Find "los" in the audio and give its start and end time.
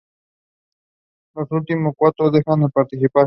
1.35-1.51